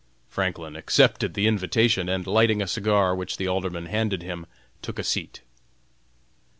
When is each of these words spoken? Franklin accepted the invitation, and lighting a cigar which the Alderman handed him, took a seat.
Franklin 0.27 0.75
accepted 0.75 1.35
the 1.35 1.45
invitation, 1.45 2.09
and 2.09 2.25
lighting 2.25 2.59
a 2.59 2.65
cigar 2.65 3.13
which 3.13 3.37
the 3.37 3.47
Alderman 3.47 3.85
handed 3.85 4.23
him, 4.23 4.47
took 4.81 4.97
a 4.97 5.03
seat. 5.03 5.41